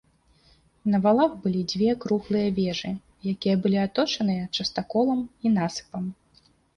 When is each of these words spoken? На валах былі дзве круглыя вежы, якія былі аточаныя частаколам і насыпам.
На 0.91 0.99
валах 1.03 1.33
былі 1.43 1.59
дзве 1.73 1.91
круглыя 2.05 2.47
вежы, 2.59 2.91
якія 3.33 3.55
былі 3.65 3.77
аточаныя 3.87 4.49
частаколам 4.57 5.21
і 5.45 5.53
насыпам. 5.59 6.09